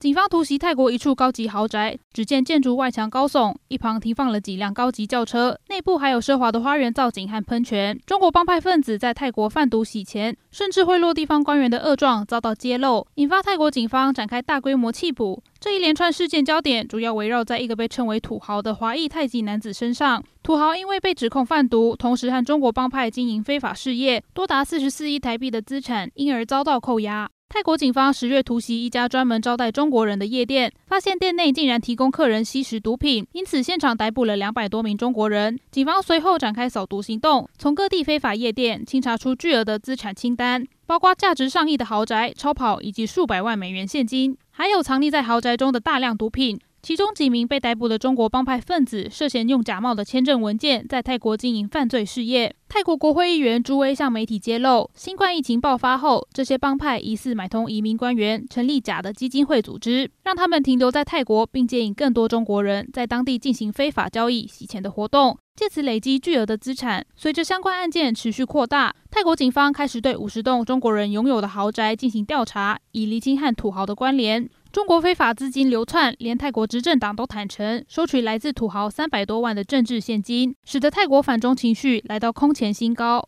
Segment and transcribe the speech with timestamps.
[0.00, 8.00] 警方突袭泰国一处高级豪宅，只见建筑外墙高耸，一旁停放了几辆高级轿车，内部还有奢华的花园造景和喷泉。
[8.06, 15.42] 中国帮派分子在泰国贩毒洗钱，甚至贿赂地方官员的恶状遭到揭露，引发泰国警方展开大规模缉捕。
[15.58, 20.24] 这一连串事件焦点主要围绕在一个被称为土豪的华裔泰籍男子身上。
[20.42, 27.28] 土豪因为被指控贩毒，同时和中国帮派经营非法事业，多达四十四亿台币的资产因而遭到扣押。
[27.52, 35.58] 泰国警方十月突袭一家专门招待中国人的夜店，发现店内竟然提供客人吸食毒品，因此现场逮捕了两百多名中国人。
[35.72, 46.60] 警方随后展开扫毒行动，从各地非法夜店清查出巨额的资产清单，包括价值上亿的豪宅、超跑以及数百万美元现金，还有藏匿在豪宅中的大量毒品。
[46.82, 52.54] 其中几名被逮捕的中国帮派分子涉嫌用假冒的签证文件在泰国经营犯罪事业。
[52.70, 67.04] 泰国国会议员朱威向媒体揭露，新冠疫情爆发后，这些帮派疑似买通移民官员，成立假的基金会组织，让他们停留在泰国，并接引更多中国人在当地进行非法交易、洗钱的活动，借此累积巨额的资产。
[67.16, 74.48] 随着相关案件持续扩大，泰国警方开始对五十栋中国人拥有的豪宅进行调查，以厘清和土豪的关联。
[74.72, 83.18] 中国非法资金流窜，连泰国执政党都坦诚收取来自土豪三百多万的政治现金，使得泰国反中情绪来到空前新高。